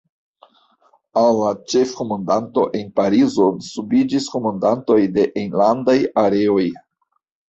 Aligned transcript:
Al 1.23 1.35
la 1.39 1.49
Ĉefkomandanto 1.73 2.63
en 2.79 2.87
Parizo 2.99 3.45
subiĝis 3.65 4.31
komandantoj 4.37 4.97
de 5.19 5.27
enlandaj 5.43 5.97
Areoj. 6.23 6.65